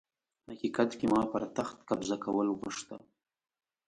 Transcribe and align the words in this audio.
حقيقت 0.51 0.89
کي 1.01 1.05
ما 1.11 1.19
پر 1.31 1.43
تخت 1.57 1.77
قبضه 1.89 2.17
کول 2.23 2.47
غوښته 2.59 2.97